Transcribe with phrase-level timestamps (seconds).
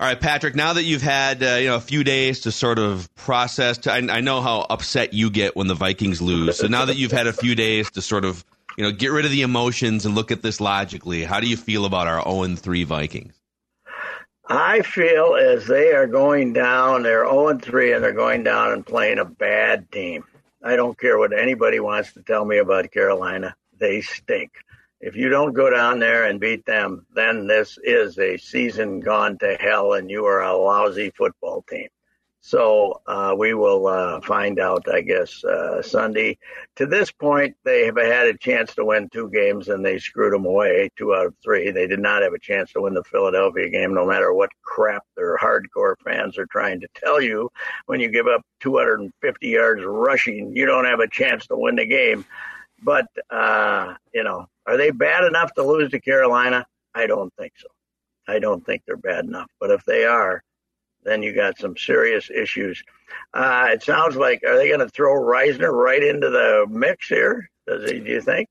[0.00, 0.54] All right, Patrick.
[0.54, 3.92] Now that you've had uh, you know a few days to sort of process, to,
[3.92, 6.56] I, I know how upset you get when the Vikings lose.
[6.56, 8.42] So now that you've had a few days to sort of
[8.78, 11.56] you know get rid of the emotions and look at this logically, how do you
[11.58, 13.34] feel about our zero and three Vikings?
[14.48, 18.86] I feel as they are going down, they're 0 3 and they're going down and
[18.86, 20.24] playing a bad team.
[20.62, 23.54] I don't care what anybody wants to tell me about Carolina.
[23.78, 24.50] They stink.
[25.00, 29.38] If you don't go down there and beat them, then this is a season gone
[29.38, 31.88] to hell and you are a lousy football team.
[32.42, 36.38] So uh, we will uh, find out, I guess, uh, Sunday.
[36.76, 40.32] To this point, they have had a chance to win two games and they screwed
[40.32, 41.70] them away, two out of three.
[41.70, 45.04] They did not have a chance to win the Philadelphia game, no matter what crap
[45.16, 47.50] their hardcore fans are trying to tell you.
[47.86, 51.86] When you give up 250 yards rushing, you don't have a chance to win the
[51.86, 52.24] game.
[52.82, 56.66] But, uh, you know, are they bad enough to lose to Carolina?
[56.94, 57.68] I don't think so.
[58.26, 59.50] I don't think they're bad enough.
[59.60, 60.42] But if they are,
[61.02, 62.82] then you got some serious issues.
[63.32, 67.48] Uh, it sounds like are they going to throw Risner right into the mix here?
[67.66, 68.00] Does he?
[68.00, 68.48] Do you think?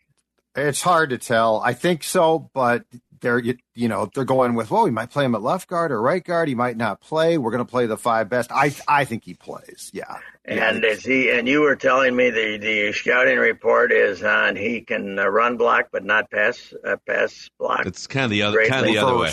[0.56, 1.62] It's hard to tell.
[1.62, 2.84] I think so, but
[3.22, 5.92] they're you, you know they're going with well, we might play him at left guard
[5.92, 6.48] or right guard.
[6.48, 7.38] He might not play.
[7.38, 8.52] We're going to play the five best.
[8.52, 9.92] I I think he plays.
[9.94, 10.18] Yeah.
[10.50, 11.30] And is he?
[11.30, 15.58] And you were telling me the the scouting report is on he can uh, run
[15.58, 17.86] block but not pass uh, pass block.
[17.86, 19.32] It's kind of the other kind of the other way.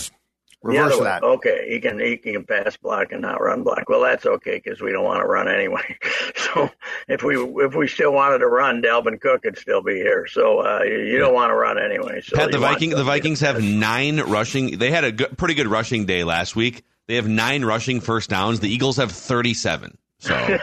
[0.62, 1.22] Reverse that.
[1.22, 3.88] Okay, he can he can pass block and not run block.
[3.88, 5.96] Well, that's okay because we don't want to run anyway.
[6.34, 6.68] so
[7.08, 10.26] if we if we still wanted to run, Dalvin Cook could still be here.
[10.26, 12.20] So uh, you, you don't want to run anyway.
[12.20, 14.78] So Pat, the Viking the Vikings have nine rushing.
[14.78, 16.84] They had a good, pretty good rushing day last week.
[17.06, 18.60] They have nine rushing first downs.
[18.60, 19.96] The Eagles have thirty seven.
[20.18, 20.34] So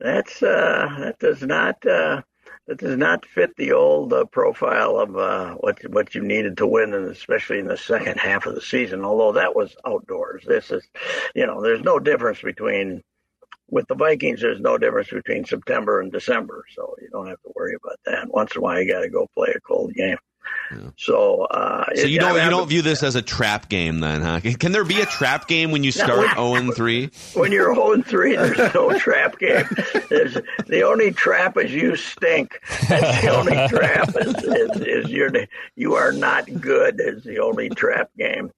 [0.00, 1.84] that's uh, that does not.
[1.86, 2.22] Uh,
[2.66, 6.66] that does not fit the old uh, profile of uh, what what you needed to
[6.66, 9.04] win, and especially in the second half of the season.
[9.04, 10.82] Although that was outdoors, this is,
[11.34, 13.02] you know, there's no difference between
[13.68, 14.40] with the Vikings.
[14.40, 18.32] There's no difference between September and December, so you don't have to worry about that.
[18.32, 20.16] Once in a while, you got to go play a cold game.
[20.70, 20.90] Yeah.
[20.96, 24.40] So, uh, so you don't you don't view this as a trap game then, huh?
[24.58, 27.10] Can there be a trap game when you start zero and three?
[27.34, 29.66] When you're zero and three, there's no trap game.
[30.08, 32.60] There's, the only trap is you stink.
[32.88, 35.30] That's the only trap is, is, is you're
[35.76, 37.00] you are not good.
[37.00, 38.50] Is the only trap game.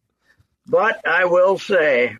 [0.66, 2.16] But I will say,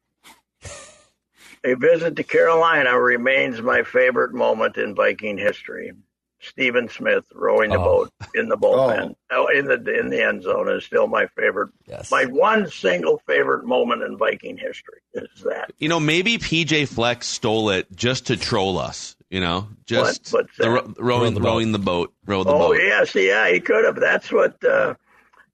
[1.64, 5.92] a visit to Carolina remains my favorite moment in Viking history.
[6.46, 7.84] Stephen Smith rowing the oh.
[7.84, 9.46] boat in the bullpen, oh.
[9.48, 11.70] in the in the end zone is still my favorite.
[11.86, 12.10] Yes.
[12.10, 15.72] My one single favorite moment in Viking history is that.
[15.78, 19.16] You know, maybe PJ Fleck stole it just to troll us.
[19.28, 22.68] You know, just what, the, rowing, the rowing the boat, row the oh, boat.
[22.68, 23.96] Oh yes, yeah, he could have.
[23.96, 24.62] That's what.
[24.64, 24.94] Uh,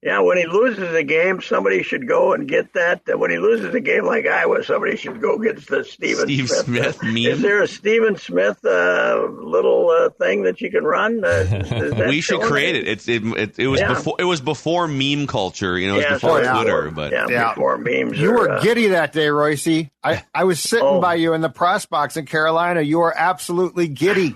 [0.03, 3.03] yeah, when he loses a game, somebody should go and get that.
[3.17, 6.95] When he loses a game like Iowa, somebody should go get the Stephen Steve Smith.
[6.97, 7.17] Smith meme.
[7.17, 11.23] Is there a Stephen Smith uh, little uh, thing that you can run?
[11.23, 12.85] Uh, we should create it.
[12.85, 13.93] It's it, it, it was yeah.
[13.93, 15.79] before it was before meme culture.
[15.79, 18.19] You know, it was before yeah, Twitter, but yeah, yeah, before memes.
[18.19, 19.89] You were uh, giddy that day, Reusse.
[20.03, 20.99] I I was sitting oh.
[20.99, 22.81] by you in the press box in Carolina.
[22.81, 24.35] You were absolutely giddy.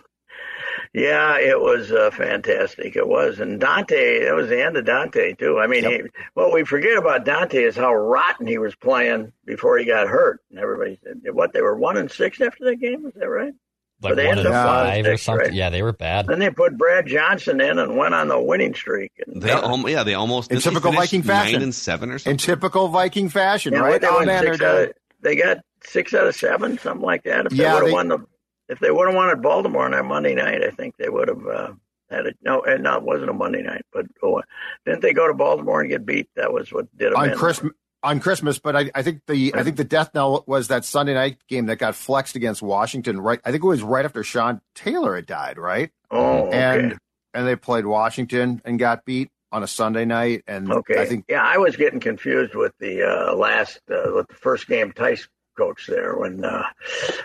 [0.98, 2.96] Yeah, it was uh, fantastic.
[2.96, 4.26] It was, and Daunte.
[4.26, 5.60] That was the end of Daunte too.
[5.60, 5.92] I mean, yep.
[5.92, 10.08] he, what we forget about Daunte is how rotten he was playing before he got
[10.08, 10.42] hurt.
[10.50, 11.54] And everybody said, "What?
[11.54, 13.06] They were one and six after that game?
[13.06, 13.54] Is that right?"
[14.02, 15.46] Like they one and five six, or something.
[15.50, 15.54] Right?
[15.54, 16.26] Yeah, they were bad.
[16.26, 19.12] Then they put Brad Johnson in and went on the winning streak.
[19.24, 22.32] And, they uh, yeah, they almost in typical Viking fashion, nine and seven or something.
[22.32, 24.02] In typical Viking fashion, yeah, right?
[24.02, 27.46] They, man, six out of, they got six out of seven, something like that.
[27.46, 28.26] If yeah, they would have won the
[28.70, 31.48] if they would have wanted Baltimore on that Monday night, I think they would have
[31.48, 31.74] uh,
[32.10, 32.38] had it.
[32.42, 34.42] No, and no, it wasn't a Monday night, but oh,
[34.86, 36.30] didn't they go to Baltimore and get beat?
[36.36, 37.74] That was what did them on Christmas.
[38.04, 41.16] On Christmas, but I, I think the I think the death knell was that Sunday
[41.16, 43.20] night game that got flexed against Washington.
[43.20, 45.58] Right, I think it was right after Sean Taylor had died.
[45.58, 45.90] Right.
[46.12, 46.58] Oh, okay.
[46.58, 46.98] and
[47.34, 50.44] and they played Washington and got beat on a Sunday night.
[50.48, 54.28] And okay, I think yeah, I was getting confused with the uh, last uh, with
[54.28, 55.28] the first game Tice
[55.58, 56.64] coach there when uh,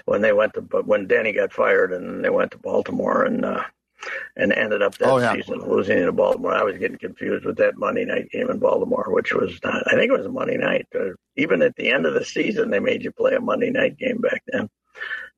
[0.06, 3.44] when they went to but when Denny got fired and they went to Baltimore and
[3.44, 3.64] uh,
[4.36, 5.34] and ended up that oh, yeah.
[5.34, 6.54] season losing to Baltimore.
[6.54, 9.94] I was getting confused with that Monday night game in Baltimore, which was not, I
[9.94, 10.86] think it was a Monday night.
[10.94, 13.96] Uh, even at the end of the season, they made you play a Monday night
[13.96, 14.68] game back then.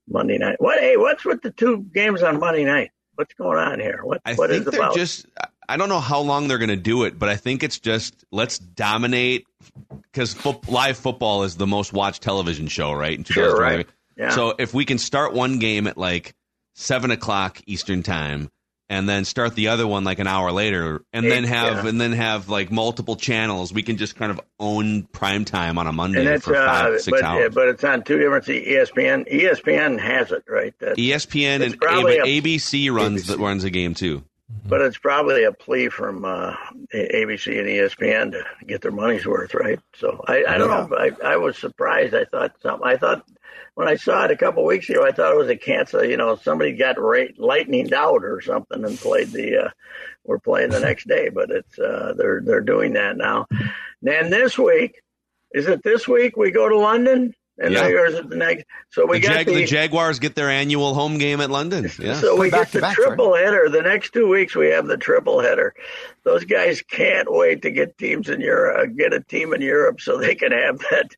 [0.09, 0.57] Monday night.
[0.59, 0.81] What?
[0.81, 2.91] Hey, what's with the two games on Monday night?
[3.15, 4.01] What's going on here?
[4.03, 4.21] What?
[4.25, 4.95] I what think is they're about?
[4.95, 5.27] just.
[5.69, 8.25] I don't know how long they're going to do it, but I think it's just
[8.31, 9.47] let's dominate
[10.03, 13.17] because fo- live football is the most watched television show, right?
[13.17, 13.87] In sure, right.
[14.17, 14.31] Yeah.
[14.31, 16.35] So if we can start one game at like
[16.75, 18.51] seven o'clock Eastern time,
[18.91, 21.89] and then start the other one like an hour later, and then have yeah.
[21.89, 23.73] and then have like multiple channels.
[23.73, 27.21] We can just kind of own prime time on a Monday for five uh, six
[27.21, 27.55] but, hours.
[27.55, 29.33] But it's on two different ESPN.
[29.33, 30.75] ESPN has it right.
[30.79, 33.39] That's, ESPN and a, ABC runs ABC.
[33.39, 34.23] runs the game too.
[34.67, 36.55] But it's probably a plea from uh,
[36.95, 39.79] ABC and ESPN to get their money's worth, right?
[39.95, 40.87] So I, I don't yeah.
[40.87, 40.97] know.
[40.97, 42.15] I, I was surprised.
[42.15, 42.87] I thought something.
[42.87, 43.27] I thought
[43.75, 46.05] when I saw it a couple of weeks ago, I thought it was a cancel.
[46.05, 49.65] You know, somebody got ra- lightninged out or something and played the.
[49.65, 49.71] Uh,
[50.25, 53.47] we're playing the next day, but it's uh, they're they're doing that now.
[54.07, 55.01] And this week,
[55.53, 57.35] is it this week we go to London?
[57.57, 57.83] And yeah.
[57.83, 58.65] there's the next.
[58.91, 61.91] So we the, got Jag- the, the, Jaguars get their annual home game at London.
[62.05, 62.15] Yeah.
[62.15, 63.45] So we get the back, triple right?
[63.45, 63.69] header.
[63.69, 65.75] The next two weeks we have the triple header.
[66.25, 70.01] Those guys can't wait to get teams in Europe, uh, get a team in Europe,
[70.01, 71.11] so they can have that.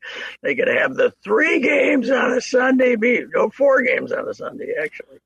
[0.42, 2.96] They can have the three games on a Sunday.
[2.96, 5.18] Be no four games on a Sunday actually.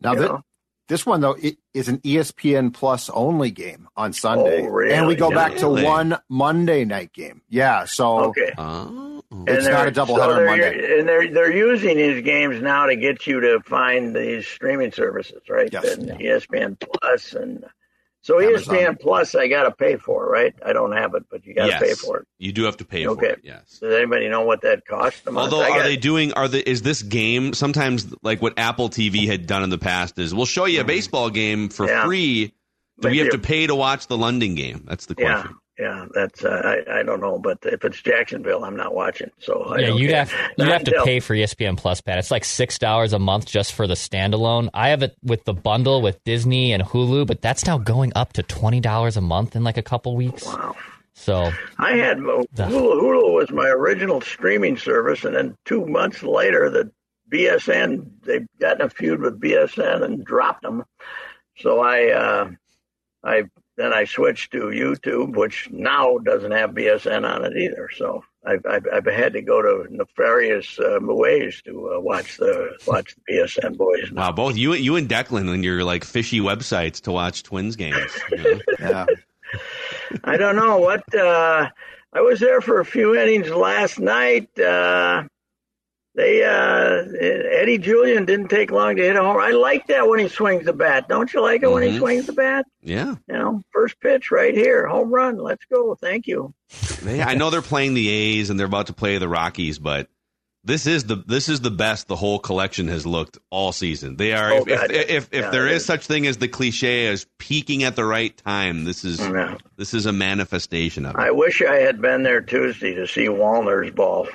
[0.00, 0.42] Now that
[0.88, 4.94] this one though it is an ESPN Plus only game on Sunday, oh, really?
[4.94, 7.42] and we go back to one Monday night game.
[7.48, 8.52] Yeah, so okay.
[8.56, 9.03] Oh.
[9.46, 10.98] It's not a doubleheader so Monday.
[10.98, 15.42] And they're they're using these games now to get you to find these streaming services,
[15.48, 15.68] right?
[15.72, 15.96] Yes.
[15.96, 16.36] And yeah.
[16.36, 17.64] ESPN Plus and
[18.22, 18.76] so Amazon.
[18.76, 20.54] ESPN Plus, I got to pay for, right?
[20.64, 21.82] I don't have it, but you got to yes.
[21.82, 22.28] pay for it.
[22.38, 23.20] You do have to pay okay.
[23.20, 23.40] for it.
[23.42, 23.80] Yes.
[23.80, 25.20] Does anybody know what that costs?
[25.20, 26.32] Them Although, are they doing?
[26.32, 30.18] Are the is this game sometimes like what Apple TV had done in the past?
[30.18, 30.88] Is we'll show you a mm-hmm.
[30.88, 32.04] baseball game for yeah.
[32.04, 32.54] free.
[33.00, 34.84] Do we have to pay to watch the London game?
[34.86, 35.50] That's the question.
[35.50, 39.30] Yeah yeah, that's uh, I, I don't know, but if it's Jacksonville, I'm not watching.
[39.40, 42.18] So I yeah, you'd have you'd have to pay for ESPN Plus, Pat.
[42.18, 44.68] It's like six dollars a month just for the standalone.
[44.72, 48.34] I have it with the bundle with Disney and Hulu, but that's now going up
[48.34, 50.46] to twenty dollars a month in like a couple weeks.
[50.46, 50.76] Wow.
[51.14, 52.46] So I had Hulu.
[52.54, 56.92] Hulu was my original streaming service, and then two months later, the
[57.32, 60.84] BSN they've gotten a feud with BSN and dropped them.
[61.56, 62.50] So I uh,
[63.24, 63.44] I
[63.76, 67.88] then I switched to YouTube, which now doesn't have BSN on it either.
[67.96, 72.76] So I've, I've, I've had to go to nefarious uh, ways to uh, watch the
[72.86, 74.10] watch the BSN boys.
[74.12, 74.22] Now.
[74.22, 78.18] Wow, both you you and Declan and your like fishy websites to watch Twins games.
[78.30, 78.60] You know?
[78.78, 79.06] yeah.
[80.22, 81.02] I don't know what.
[81.14, 81.70] Uh,
[82.12, 84.56] I was there for a few innings last night.
[84.58, 85.24] Uh,
[86.14, 87.04] they uh,
[87.60, 89.38] Eddie Julien didn't take long to hit a home.
[89.38, 91.08] I like that when he swings the bat.
[91.08, 91.74] Don't you like it mm-hmm.
[91.74, 91.98] when he mm-hmm.
[91.98, 92.66] swings the bat?
[92.82, 93.16] Yeah.
[93.28, 95.38] You know, first pitch right here, home run.
[95.38, 95.96] Let's go.
[95.96, 96.54] Thank you.
[97.04, 100.08] Yeah, I know they're playing the A's and they're about to play the Rockies, but
[100.64, 104.16] this is the this is the best the whole collection has looked all season.
[104.16, 106.48] They are oh, if, if, if, if yeah, there is, is such thing as the
[106.48, 108.84] cliche as peaking at the right time.
[108.84, 109.58] This is yeah.
[109.76, 111.20] this is a manifestation of it.
[111.20, 114.28] I wish I had been there Tuesday to see Wallner's ball.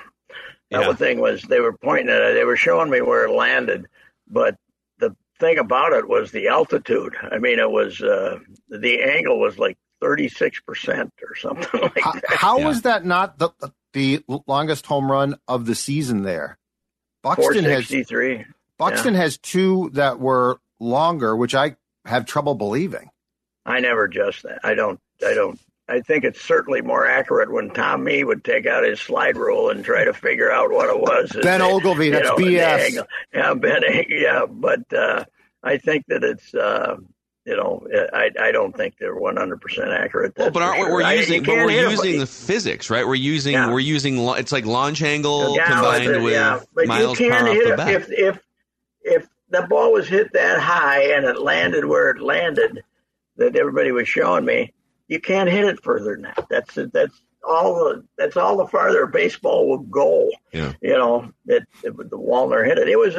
[0.71, 0.94] That yeah.
[0.94, 2.33] thing was they were pointing at it.
[2.36, 3.88] They were showing me where it landed,
[4.27, 4.56] but
[5.00, 7.16] the thing about it was the altitude.
[7.19, 8.39] I mean, it was uh,
[8.69, 12.24] the angle was like thirty six percent or something like how, that.
[12.27, 12.68] How yeah.
[12.68, 13.50] was that not the
[13.94, 16.60] the longest home run of the season there?
[17.24, 17.88] Buxton has
[18.77, 19.19] Buxton yeah.
[19.22, 21.75] has two that were longer, which I
[22.06, 23.10] have trouble believing.
[23.65, 24.60] I never just that.
[24.63, 25.00] I don't.
[25.25, 29.01] I don't I think it's certainly more accurate when Tom Mee would take out his
[29.01, 31.31] slide rule and try to figure out what it was.
[31.41, 33.03] Ben Oglivie, that's know, BS.
[33.33, 35.25] Yeah, Ben, yeah, but uh,
[35.63, 36.53] I think that it's.
[36.53, 36.97] Uh,
[37.45, 40.38] you know, I, I don't think they're 100 percent accurate.
[40.38, 40.91] Well, but aren't sure.
[40.94, 41.41] we're using?
[41.41, 43.07] but we're using the physics, right?
[43.07, 43.71] We're using yeah.
[43.71, 46.60] we're using it's like launch angle yeah, combined with yeah.
[46.75, 47.89] but miles you can hit the bat.
[47.89, 48.39] If if
[49.01, 52.84] if the ball was hit that high and it landed where it landed,
[53.38, 54.74] that everybody was showing me,
[55.10, 56.48] you can't hit it further than that.
[56.50, 60.30] That's that's all the that's all the farther baseball will go.
[60.54, 60.74] Yeah.
[60.82, 62.88] You know, it, it the Wallner hit it.
[62.88, 63.16] It was,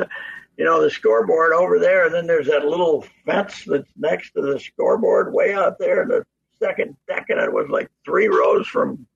[0.56, 4.40] you know, the scoreboard over there, and then there's that little fence that's next to
[4.40, 6.02] the scoreboard way out there.
[6.02, 6.24] in The
[6.62, 9.06] second deck, and it was like three rows from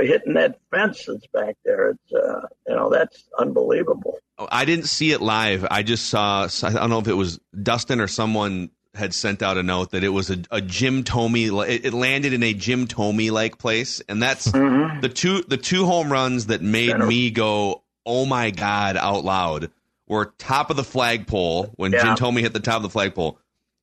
[0.00, 1.90] hitting that fence that's back there.
[1.90, 4.18] It's uh, you know that's unbelievable.
[4.38, 5.66] Oh, I didn't see it live.
[5.68, 6.48] I just saw.
[6.62, 10.04] I don't know if it was Dustin or someone had sent out a note that
[10.04, 11.68] it was a, a Jim Thome.
[11.68, 15.00] It, landed in a Jim Thome like place, and that's mm-hmm.
[15.00, 19.70] the two the two home runs that made me go, "Oh my god!" out loud.
[20.06, 22.02] Were top of the flagpole when yeah.
[22.02, 23.38] Jim Thome hit the top of the flagpole,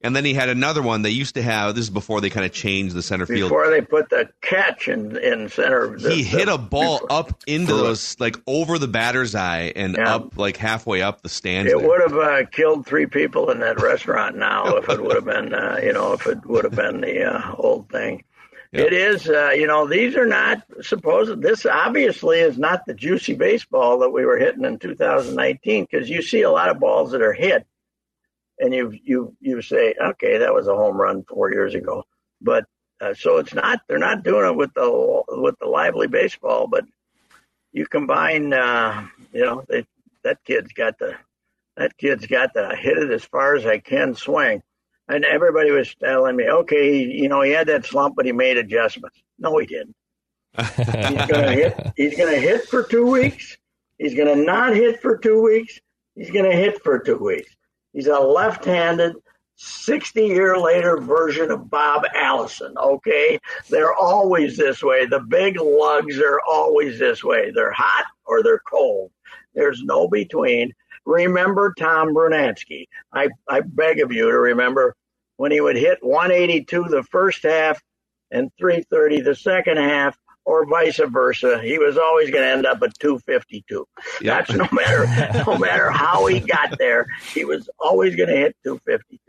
[0.05, 1.73] and then he had another one they used to have.
[1.73, 3.49] This is before they kind of changed the center field.
[3.49, 5.97] Before they put the catch in in center.
[5.97, 9.95] The, he hit a ball before, up into those like over the batter's eye and
[9.97, 10.15] yeah.
[10.15, 11.71] up like halfway up the stands.
[11.71, 11.87] It there.
[11.87, 15.53] would have uh, killed three people in that restaurant now if it would have been
[15.53, 18.23] uh, you know if it would have been the uh, old thing.
[18.71, 21.41] It is, uh, you know, these are not supposed.
[21.41, 26.21] This obviously is not the juicy baseball that we were hitting in 2019 because you
[26.21, 27.65] see a lot of balls that are hit
[28.59, 32.03] and you you you say, okay, that was a home run four years ago,
[32.41, 32.65] but
[33.01, 36.85] uh, so it's not they're not doing it with the with the lively baseball, but
[37.73, 39.85] you combine, uh, you know, they,
[40.23, 41.15] that kid's got the
[41.75, 44.63] that kid's got the hit it as far as I can swing.
[45.07, 48.57] And everybody was telling me, okay, you know, he had that slump, but he made
[48.57, 49.21] adjustments.
[49.37, 49.95] No, he didn't.
[50.57, 51.91] he's gonna hit.
[51.97, 53.57] He's gonna hit for two weeks.
[53.97, 55.79] He's gonna not hit for two weeks.
[56.15, 57.54] He's gonna hit for two weeks.
[57.95, 59.15] He's a left-handed
[59.55, 62.75] 60 year later version of Bob Allison.
[62.77, 63.39] Okay.
[63.69, 65.05] They're always this way.
[65.05, 67.51] The big lugs are always this way.
[67.51, 69.11] They're hot or they're cold.
[69.53, 70.73] There's no between.
[71.05, 72.87] Remember Tom Brunansky.
[73.13, 74.93] I, I beg of you to remember
[75.37, 77.81] when he would hit 182 the first half
[78.29, 81.61] and 330 the second half or vice versa.
[81.61, 83.85] He was always going to end up at 252.
[84.21, 84.47] Yep.
[84.47, 87.07] That's no matter no matter how he got there.
[87.33, 89.19] He was always going to hit 252.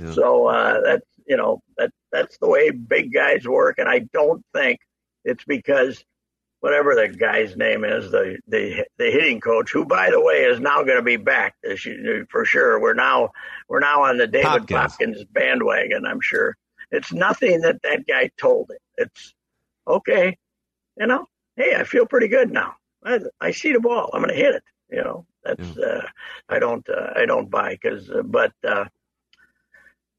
[0.00, 0.12] Yeah.
[0.12, 4.44] So uh, that's you know that that's the way big guys work, and I don't
[4.52, 4.80] think
[5.24, 6.04] it's because
[6.60, 10.60] whatever the guy's name is, the the the hitting coach, who by the way is
[10.60, 12.80] now going to be back this year, for sure.
[12.80, 13.30] We're now
[13.68, 14.96] we're now on the David Popkins.
[14.96, 16.06] Popkins bandwagon.
[16.06, 16.56] I'm sure
[16.90, 18.78] it's nothing that that guy told him.
[18.96, 19.34] It's
[19.86, 20.36] okay,
[20.98, 21.26] you know.
[21.56, 22.74] Hey, I feel pretty good now.
[23.04, 24.10] I, I see the ball.
[24.12, 24.64] I'm going to hit it.
[24.90, 25.86] You know, that's yeah.
[25.86, 26.06] uh,
[26.48, 28.52] I don't uh, I don't buy because uh, but.
[28.66, 28.86] Uh,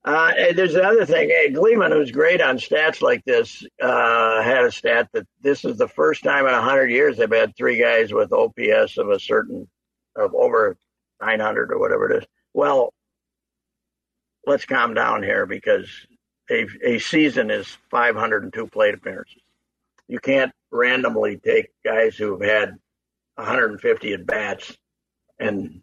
[0.06, 1.30] uh, there's another thing.
[1.30, 5.80] Hey, Gleeman, who's great on stats like this, uh, had a stat that this is
[5.80, 9.68] the first time in 100 years they've had three guys with OPS of a certain,
[10.16, 10.78] of over
[11.22, 12.28] 900 or whatever it is.
[12.54, 12.94] Well,
[14.46, 15.90] let's calm down here because
[16.52, 19.42] a, a season is 502 plate appearances.
[20.08, 22.78] You can't randomly take guys who've had
[23.36, 24.78] 150 at bats
[25.40, 25.82] and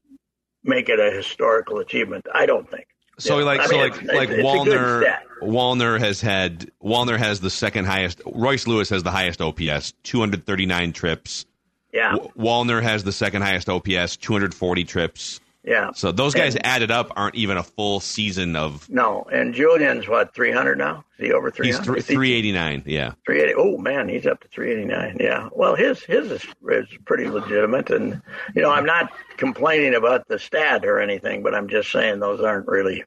[0.62, 2.26] make it a historical achievement.
[2.32, 2.86] I don't think.
[3.18, 3.44] So yeah.
[3.44, 7.50] like I so mean, like it's, like it's Wallner Wallner has had Wallner has the
[7.50, 8.22] second highest.
[8.26, 11.46] Royce Lewis has the highest OPS, 239 trips.
[11.92, 12.12] Yeah.
[12.12, 15.40] W- Wallner has the second highest OPS, 240 trips.
[15.64, 15.92] Yeah.
[15.94, 18.88] So those guys and, added up aren't even a full season of.
[18.90, 21.04] No, and Julien's what 300 now?
[21.18, 21.94] Is he over 300?
[21.94, 22.82] He's 389.
[22.84, 23.12] Yeah.
[23.24, 23.54] 380.
[23.56, 25.18] Oh man, he's up to 389.
[25.20, 25.48] Yeah.
[25.52, 28.20] Well, his his is, is pretty legitimate, and
[28.56, 32.40] you know I'm not complaining about the stat or anything, but I'm just saying those
[32.40, 33.04] aren't really.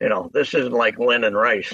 [0.00, 1.72] You know, this isn't like Lynn and Rice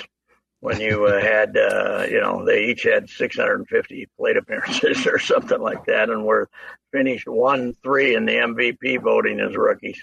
[0.60, 5.60] when you uh, had, uh, you know, they each had 650 plate appearances or something
[5.60, 6.48] like that, and were
[6.92, 10.02] finished one three in the MVP voting as rookies.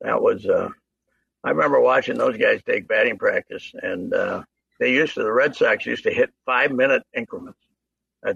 [0.00, 0.68] That was, uh,
[1.44, 4.42] I remember watching those guys take batting practice, and uh,
[4.78, 7.58] they used to the Red Sox used to hit five minute increments.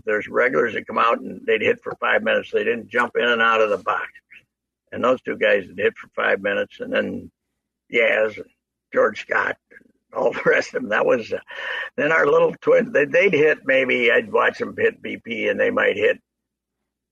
[0.05, 2.51] There's regulars that come out and they'd hit for five minutes.
[2.51, 4.09] They didn't jump in and out of the box.
[4.91, 7.31] And those two guys would hit for five minutes, and then
[7.93, 8.41] Yaz
[8.93, 9.57] George Scott
[10.15, 10.91] all the rest of them.
[10.91, 11.39] That was uh,
[11.97, 12.93] then our little twins.
[12.93, 16.17] They, would hit maybe I'd watch them hit BP and they might hit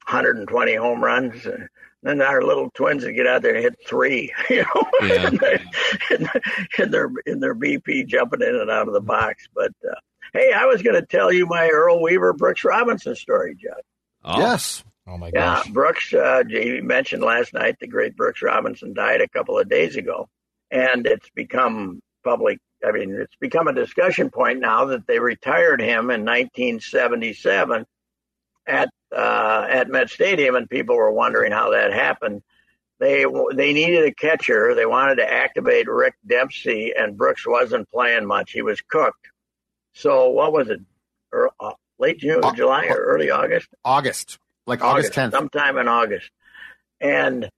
[0.06, 1.46] 120 home runs.
[1.46, 1.68] And
[2.02, 5.28] then our little twins would get out there and hit three, you know, yeah.
[5.28, 5.60] in, their,
[6.78, 9.46] in, their in their BP jumping in and out of the box.
[9.54, 9.94] But uh,
[10.32, 13.82] hey, I was going to tell you my Earl Weaver Brooks Robinson story, Judd.
[14.24, 14.38] Oh.
[14.38, 14.84] Yes.
[15.06, 15.66] Oh my gosh.
[15.66, 16.14] Yeah, Brooks.
[16.14, 20.28] Uh, you mentioned last night the great Brooks Robinson died a couple of days ago,
[20.70, 25.80] and it's become public I mean, it's become a discussion point now that they retired
[25.80, 27.86] him in 1977
[28.66, 32.42] at uh, at Met Stadium, and people were wondering how that happened.
[32.98, 33.24] They
[33.54, 34.74] they needed a catcher.
[34.74, 38.52] They wanted to activate Rick Dempsey, and Brooks wasn't playing much.
[38.52, 39.28] He was cooked.
[39.94, 40.80] So what was it?
[41.32, 43.68] Er, uh, late June, July, or early August?
[43.84, 45.32] August, like August 10th.
[45.32, 46.30] Sometime in August.
[47.00, 47.48] And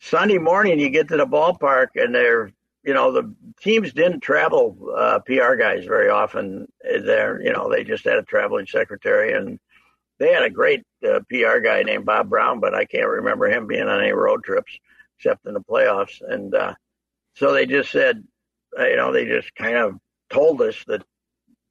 [0.00, 2.52] Sunday morning, you get to the ballpark, and they're
[2.84, 6.68] you know, the teams didn't travel uh, PR guys very often.
[6.82, 9.58] There, you know, they just had a traveling secretary, and
[10.18, 13.66] they had a great uh, PR guy named Bob Brown, but I can't remember him
[13.66, 14.78] being on any road trips
[15.18, 16.20] except in the playoffs.
[16.20, 16.74] And uh,
[17.34, 18.22] so they just said,
[18.78, 19.98] uh, you know, they just kind of
[20.28, 21.04] told us that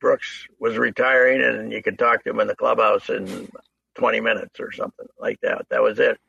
[0.02, 3.50] Brooks was retiring, and you could talk to him in the clubhouse in
[3.96, 5.68] 20 minutes or something like that.
[5.70, 6.20] That was it.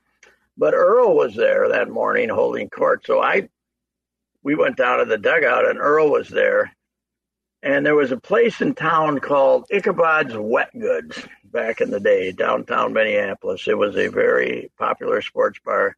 [0.56, 3.48] But Earl was there that morning holding court, so I
[4.44, 6.70] we went down to the dugout and Earl was there.
[7.62, 12.30] And there was a place in town called Ichabod's Wet Goods back in the day,
[12.30, 13.66] downtown Minneapolis.
[13.66, 15.96] It was a very popular sports bar.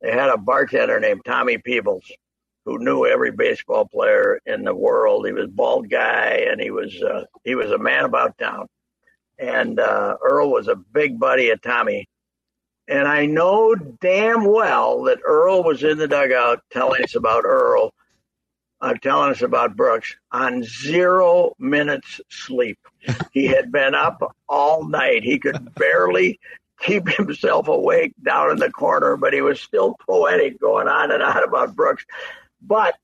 [0.00, 2.10] They had a bartender named Tommy Peebles
[2.64, 5.24] who knew every baseball player in the world.
[5.24, 8.66] He was a bald guy and he was uh, he was a man about town.
[9.38, 12.08] And uh, Earl was a big buddy of Tommy.
[12.88, 17.92] And I know damn well that Earl was in the dugout telling us about Earl
[18.80, 22.78] uh, telling us about Brooks on zero minutes sleep.
[23.32, 25.22] he had been up all night.
[25.22, 26.38] He could barely
[26.80, 31.22] keep himself awake down in the corner, but he was still poetic going on and
[31.22, 32.04] on about Brooks.
[32.60, 32.96] But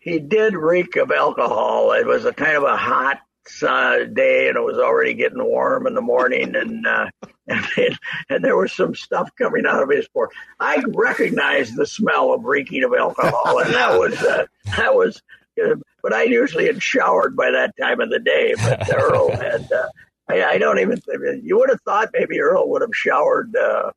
[0.00, 1.92] he did reek of alcohol.
[1.92, 3.20] It was a kind of a hot
[3.62, 7.10] uh, day, and it was already getting warm in the morning, and uh,
[7.48, 7.98] and,
[8.28, 10.30] and there was some stuff coming out of his pore.
[10.60, 15.22] I recognized the smell of reeking of alcohol, and that was uh, that was.
[15.62, 18.54] Uh, but I usually had showered by that time of the day.
[18.56, 19.70] But Earl had.
[19.72, 19.88] Uh,
[20.28, 21.00] I, I don't even.
[21.42, 23.54] You would have thought maybe Earl would have showered.
[23.56, 23.92] Uh,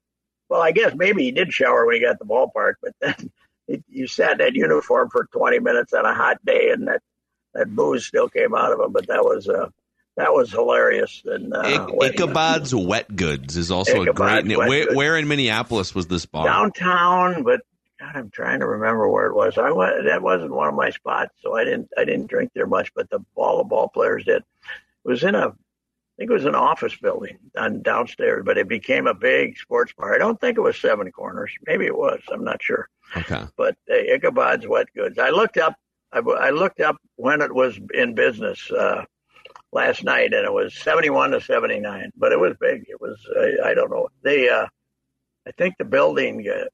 [0.48, 3.32] well, I guess maybe he did shower when he got to the ballpark, but then
[3.88, 7.02] you sat in that uniform for 20 minutes on a hot day, and that
[7.54, 8.92] that booze still came out of him.
[8.92, 9.70] But that was uh,
[10.16, 11.22] that was hilarious.
[11.26, 14.58] And uh, Ichabod's Wet Goods is also Ichabod's a great name.
[14.58, 16.46] Where, where, in Minneapolis was this bar?
[16.46, 17.62] Downtown, but
[18.00, 19.58] God, I'm trying to remember where it was.
[19.58, 22.68] I went, that wasn't one of my spots, so I didn't I didn't drink there
[22.68, 22.94] much.
[22.94, 24.44] But the all the ball players did.
[25.06, 25.48] It was in a
[26.20, 29.94] I think it was an office building on downstairs, but it became a big sports
[29.98, 30.14] bar.
[30.14, 31.52] I don't think it was Seven Corners.
[31.66, 32.20] Maybe it was.
[32.30, 32.90] I'm not sure.
[33.16, 33.44] Okay.
[33.56, 35.18] But uh, Ichabod's Wet Goods.
[35.18, 35.76] I looked up.
[36.12, 39.04] I, I looked up when it was in business uh,
[39.72, 42.12] last night, and it was 71 to 79.
[42.18, 42.86] But it was big.
[42.88, 43.18] It was.
[43.36, 44.10] Uh, I don't know.
[44.24, 44.50] They.
[44.50, 44.68] Uh,
[45.48, 46.48] I think the building.
[46.48, 46.66] Uh,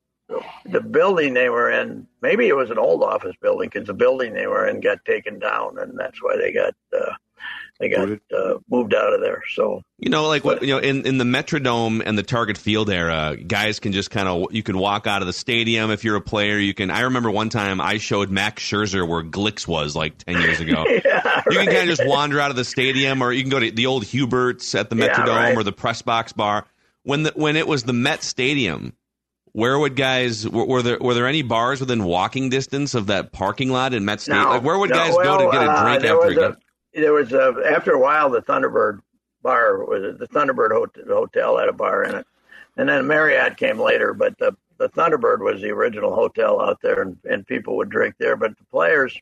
[0.65, 4.33] the building they were in, maybe it was an old office building because the building
[4.33, 7.13] they were in got taken down, and that's why they got uh,
[7.79, 9.43] they got uh, moved out of there.
[9.53, 12.89] So you know, like what you know, in in the Metrodome and the Target Field
[12.89, 16.15] era, guys can just kind of you can walk out of the stadium if you're
[16.15, 16.57] a player.
[16.57, 16.89] You can.
[16.89, 20.85] I remember one time I showed Max Scherzer where Glueks was like ten years ago.
[21.05, 21.65] yeah, you right.
[21.65, 23.87] can kind of just wander out of the stadium, or you can go to the
[23.87, 25.57] old Hubert's at the Metrodome yeah, right.
[25.57, 26.65] or the Press Box Bar.
[27.03, 28.93] When the when it was the Met Stadium,
[29.51, 33.31] where would guys were, were, there were there any bars within walking distance of that
[33.31, 34.45] parking lot in Met Stadium?
[34.45, 36.35] No, like where would no, guys well, go to get a drink uh, after a
[36.35, 36.57] game?
[36.95, 39.01] There was a after a while the Thunderbird
[39.41, 42.27] bar was the Thunderbird hotel had a bar in it,
[42.77, 44.13] and then Marriott came later.
[44.13, 48.15] But the the Thunderbird was the original hotel out there, and, and people would drink
[48.17, 48.35] there.
[48.35, 49.17] But the players,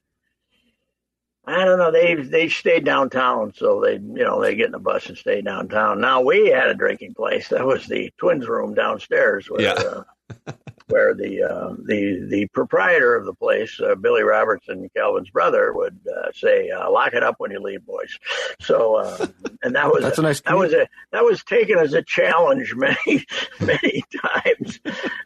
[1.45, 4.79] I don't know, they they stayed downtown, so they you know they get in a
[4.79, 5.99] bus and stay downtown.
[5.99, 10.03] Now we had a drinking place that was the Twins room downstairs, where yeah.
[10.47, 10.53] uh,
[10.87, 15.99] where the uh, the the proprietor of the place, uh, Billy Robertson, Calvin's brother, would
[16.07, 18.17] uh, say, uh, "Lock it up when you leave, boys."
[18.59, 19.27] So, uh,
[19.63, 22.73] and that was That's a nice that was a that was taken as a challenge
[22.75, 23.25] many
[23.59, 24.79] many times,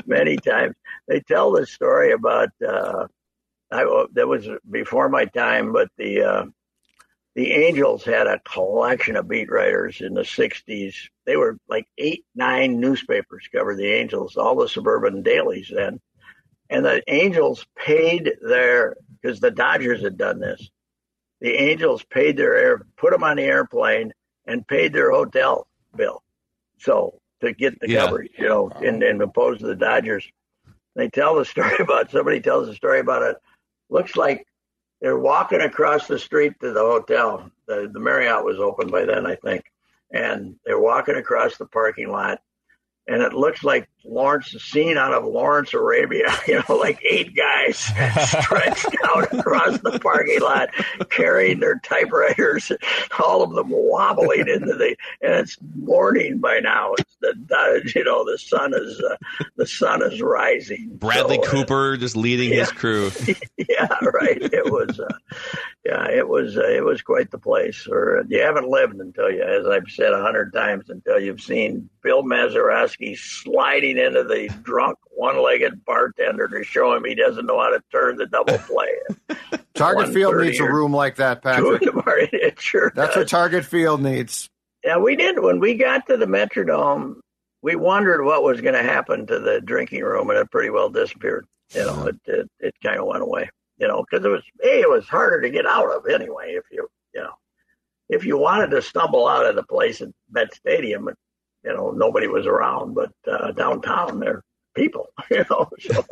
[0.05, 0.75] many times.
[1.07, 3.07] They tell this story about uh,
[3.71, 6.45] I that was before my time, but the uh,
[7.37, 10.95] the Angels had a collection of beat writers in the 60s.
[11.27, 15.99] They were like eight, nine newspapers covered the Angels, all the suburban dailies then.
[16.71, 20.71] And the Angels paid their, because the Dodgers had done this,
[21.39, 24.13] the Angels paid their air, put them on the airplane
[24.47, 26.23] and paid their hotel bill.
[26.79, 28.01] So to get the Yeah.
[28.01, 30.27] coverage, you know, and, and opposed to the Dodgers.
[30.95, 33.37] They tell the story about, somebody tells the story about it.
[33.91, 34.46] Looks like
[35.01, 37.49] they're walking across the street to the hotel.
[37.67, 39.63] The, the Marriott was open by then, I think.
[40.11, 42.41] And they're walking across the parking lot.
[43.07, 47.35] And it looks like Lawrence, the scene out of Lawrence Arabia, you know, like eight
[47.35, 50.69] guys stretched out across the parking lot,
[51.09, 52.71] carrying their typewriters,
[53.19, 56.93] all of them wobbling into the, and it's morning by now.
[56.97, 59.15] It's the, you know, the sun is, uh,
[59.55, 60.89] the sun is rising.
[60.93, 63.11] Bradley So, uh, Cooper just leading his crew.
[63.57, 64.41] yeah, right.
[64.41, 65.07] It was, uh,
[65.87, 67.87] yeah, it was, uh, it was quite the place.
[67.87, 71.89] Or you haven't lived until you, as I've said a hundred times, until you've seen
[72.03, 77.69] Bill Mazeroski sliding into the drunk, one-legged bartender to show him he doesn't know how
[77.69, 78.89] to turn the double play.
[79.75, 81.83] Target Field needs a room like that, Patrick.
[81.83, 82.29] in the morning.
[82.33, 83.21] It sure That's does.
[83.21, 84.49] what Target Field needs.
[84.83, 85.39] Yeah, we did.
[85.39, 87.15] When we got to the Metrodome,
[87.61, 90.89] we wondered what was going to happen to the drinking room, and it pretty well
[90.89, 91.45] disappeared.
[91.73, 93.49] You know, it it, it kind of went away.
[93.77, 96.53] You know, because it was a it was harder to get out of anyway.
[96.57, 97.33] If you you know,
[98.09, 101.09] if you wanted to stumble out of the place at Met Stadium,
[101.63, 104.43] you know, nobody was around, but uh, downtown there, are
[104.75, 105.07] people.
[105.29, 106.05] You know, so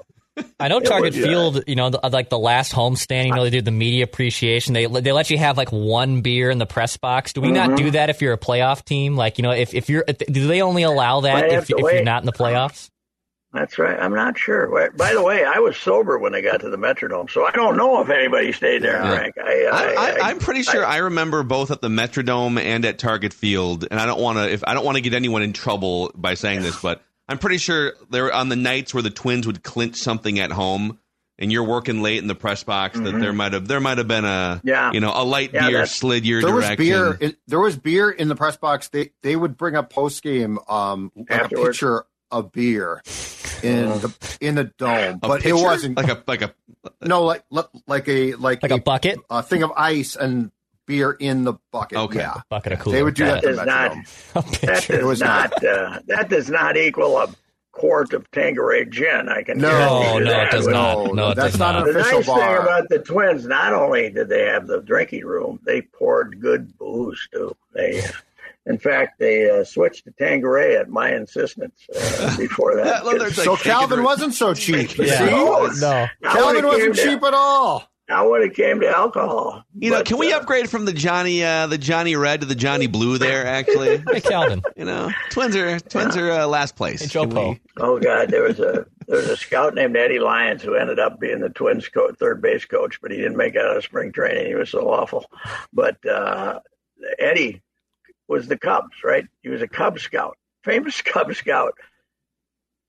[0.60, 3.44] I know Target was, uh, Field, you know, the, like the last homestand, you know,
[3.46, 4.74] they do the media appreciation.
[4.74, 7.32] They they let you have like one beer in the press box.
[7.32, 7.86] Do we not Mm-hmm.
[7.86, 9.16] do that if you're a playoff team?
[9.16, 12.22] Like, you know, if, if you're, do they only allow that if, if you're not
[12.22, 12.90] in the playoffs?
[13.56, 13.98] That's right.
[14.00, 14.68] I'm not sure.
[14.96, 17.78] By the way, I was sober when I got to the Metrodome, so I don't
[17.78, 19.16] know if anybody stayed there, Yeah.
[19.16, 19.36] Frank.
[19.38, 22.86] I, I, I, I, I, I'm pretty sure I, remember both at the Metrodome and
[22.86, 25.42] at Target Field, and I don't want to if I don't want to get anyone
[25.42, 29.10] in trouble by saying this, but I'm pretty sure there on the nights where the
[29.10, 31.00] Twins would clinch something at home,
[31.40, 34.08] and you're working late in the press box, that there might have there might have
[34.08, 34.92] been a Yeah.
[34.92, 36.86] you know a light Yeah, beer slid your There was direction.
[36.86, 37.18] beer.
[37.20, 38.90] It, there was beer in the press box.
[38.90, 43.02] They they would bring up post game, um, like a pitcher of beer
[43.64, 45.56] in the in the dome, A but pitcher?
[45.56, 46.54] it wasn't like a like a
[47.02, 47.44] no like
[47.88, 50.52] like a like, Like a bucket, a thing of ice and
[50.86, 51.98] beer in the bucket.
[51.98, 52.20] Okay.
[52.20, 52.96] Yeah, bucket of cooler.
[52.98, 53.42] they would do that.
[53.42, 53.96] That to does not.
[54.34, 54.94] That pitcher.
[54.94, 55.66] It does was not.
[55.66, 57.28] Uh, that does not equal a
[57.72, 59.28] quart of Tanqueray gin.
[59.30, 59.58] I can.
[59.58, 60.48] No, guarantee you no, that.
[60.48, 61.14] it does not.
[61.16, 61.88] No, it that's not not.
[61.88, 62.38] an The official nice bar.
[62.58, 66.78] thing about the Twins, not only did they have the drinking room, they poured good
[66.78, 67.56] booze too.
[67.74, 68.08] They, uh,
[68.66, 73.04] in fact, they uh, switched to Tanqueray at my insistence uh, before that.
[73.04, 74.98] Well, there's so like Calvin shaking- wasn't so cheap.
[74.98, 75.18] Yeah.
[75.20, 75.70] See, no.
[75.80, 77.90] Now, when Calvin wasn't came to- cheap at all.
[78.08, 80.94] Now, when it came to alcohol, You know, But, can we uh, upgrade from the
[80.94, 83.48] Johnny uh, the Johnny Red to the Johnny Blue there?
[83.48, 84.62] Actually, Hey, Calvin.
[84.78, 87.02] you know, twins are twins are uh, last place.
[87.02, 87.56] Hey, Joe we- Poe.
[87.78, 91.20] Oh God, there was a there was a scout named Eddie Lyons who ended up
[91.20, 94.12] being the Twins coach, third base coach, but he didn't make it out of spring
[94.12, 94.46] training.
[94.46, 95.26] He was so awful.
[95.74, 96.60] But uh,
[97.18, 97.64] Eddie
[98.28, 99.26] was the Cubs, right?
[99.42, 101.74] He was a Cub scout, famous Cub scout.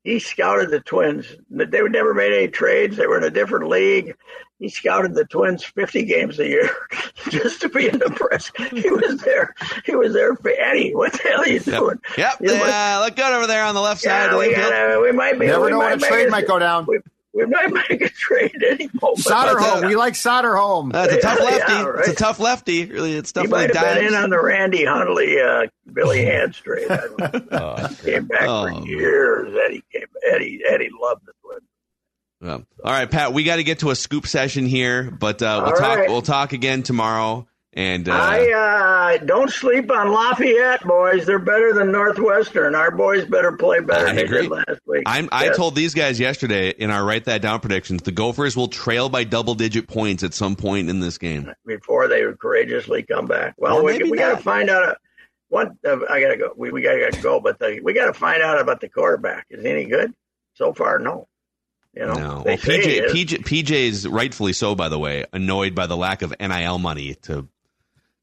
[0.04, 1.34] He scouted the Twins.
[1.50, 2.96] They would never made any trades.
[2.96, 4.14] They were in a different league.
[4.60, 6.70] He scouted the Twins 50 games a year
[7.28, 8.52] just to be in the press.
[8.70, 9.52] He was there.
[9.84, 10.94] He was there for Eddie.
[10.94, 11.98] What the hell are you doing?
[12.16, 12.68] Yep, You know what?
[12.68, 14.10] yeah, look good over there on the left side.
[14.10, 15.46] Yeah, of the we, gotta, we might be.
[15.46, 16.86] Never we know might when a trade might go down.
[16.86, 17.00] We,
[17.36, 19.18] we might make a trade any moment.
[19.18, 19.86] Solder That's home.
[19.86, 20.56] We like Soderholm.
[20.56, 20.88] home.
[20.90, 21.72] That's a tough Yeah, lefty.
[21.72, 22.84] yeah, It's a tough lefty.
[22.86, 25.66] Really, it's he tough might when he have been in on the Randy Hundley, uh,
[25.92, 26.90] Billy Hands trade.
[26.90, 27.56] I don't know.
[27.58, 28.80] Uh, came back Oh.
[28.80, 29.54] for years.
[29.66, 30.06] Eddie came.
[30.32, 31.62] Eddie Eddie loved the Twins.
[32.42, 32.52] Yeah.
[32.84, 33.32] All right, Pat.
[33.32, 35.98] We got to get to a scoop session here, but uh, we'll All talk.
[35.98, 36.08] right.
[36.08, 37.46] We'll talk again tomorrow.
[37.76, 41.26] And uh, I uh, don't sleep on Lafayette, boys.
[41.26, 42.74] They're better than Northwestern.
[42.74, 44.36] Our boys better play better I than agree.
[44.36, 45.02] they did last week.
[45.04, 48.68] I'm, I told these guys yesterday in our write that down predictions, the Gophers will
[48.68, 51.52] trail by double digit points at some point in this game.
[51.66, 53.54] before they courageously come back.
[53.58, 54.88] Well, Well, we, we got to find out.
[54.88, 54.94] Uh,
[55.48, 56.52] what uh, I gotta go.
[56.56, 59.46] We, we gotta go, but the, we got to find out about the quarterback.
[59.48, 60.12] Is he any good?
[60.54, 61.28] So far, no.
[61.94, 63.12] You know, No, well, PJ, is.
[63.12, 64.74] PJ, PJ's rightfully so.
[64.74, 67.14] By the way, annoyed by the lack of NIL money.
[67.22, 67.48] To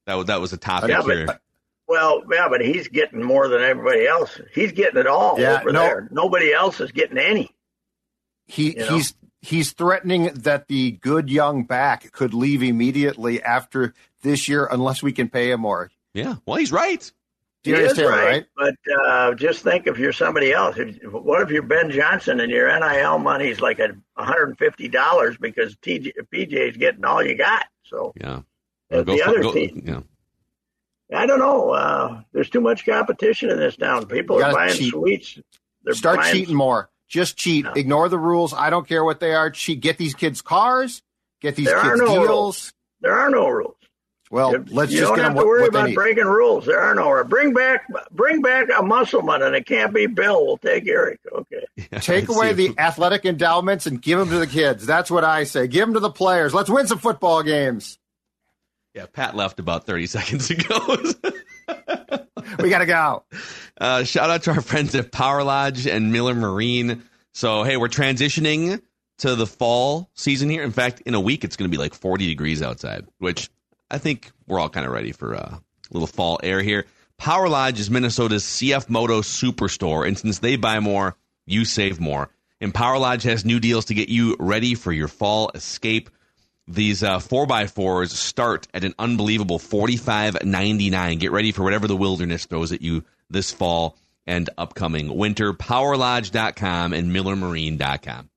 [0.05, 1.25] that was that was a topic Yeah, here.
[1.25, 1.41] but,
[1.87, 4.39] well, yeah, but he's getting more than everybody else.
[4.53, 5.79] He's getting it all Yeah, over no.
[5.81, 6.07] there.
[6.11, 7.51] Nobody else is getting any.
[8.45, 8.95] he You know?
[8.95, 15.03] he's he's threatening that the good young back could leave immediately after this year unless
[15.03, 15.91] we can pay him more.
[16.13, 17.11] yeah, well, he's right.
[17.63, 18.75] He Darius is Taylor, right, right?
[18.85, 20.75] but uh, just think if you're somebody else.
[20.77, 26.11] If, what if you're Ben Johnson and your NIL money's like a $150 because TJ,
[26.33, 27.65] PJ's getting all you got?
[27.85, 28.41] So Yeah,
[28.93, 29.99] uh, the for- other go- team, yeah.
[31.15, 31.69] I don't know.
[31.71, 34.06] Uh, there's too much competition in this town.
[34.08, 34.91] People are buying cheat.
[34.91, 35.39] sweets.
[35.84, 36.89] They're Start buying, cheating more.
[37.08, 37.65] Just cheat.
[37.65, 37.71] No.
[37.73, 38.53] Ignore the rules.
[38.53, 39.51] I don't care what they are.
[39.51, 39.79] Cheat.
[39.82, 41.03] Get these kids cars.
[41.41, 42.27] Get these There are kids no deals.
[42.27, 42.73] rules.
[43.01, 43.75] There are no rules.
[44.32, 46.65] Well, You- let's you just don't get have them to worry about breaking rules.
[46.65, 47.27] There are no rules.
[47.27, 50.43] Bring back, bring back a muscleman, and it can't be Bill.
[50.47, 51.19] We'll take Eric.
[51.32, 51.65] Okay.
[51.99, 54.86] Take away the athletic endowments and give them to the kids.
[54.88, 55.67] That's what I say.
[55.67, 56.53] Give them to the players.
[56.56, 57.99] Let's win some football games.
[58.93, 60.97] Yeah, Pat left about 30 seconds ago.
[62.60, 63.23] We got to go.
[63.79, 67.03] uh, shout out to our friends at Power Lodge and Miller Marine.
[67.34, 68.82] So, hey, we're transitioning
[69.19, 70.63] to the fall season here.
[70.63, 73.49] In fact, in a week, it's going to be like 40 degrees outside, which
[73.89, 76.86] I think we're all kind of ready for uh, a little fall air here.
[77.17, 82.29] Power Lodge is Minnesota's CF Moto superstore, and since they buy more, you save more.
[82.62, 86.10] And Power Lodge has new deals to get you ready for your fall escape.
[86.67, 91.19] These uh, 4x4s start at an unbelievable $45.99.
[91.19, 95.54] Get ready for whatever the wilderness throws at you this fall and upcoming winter.
[95.54, 98.30] PowerLodge.com and MillerMarine.com.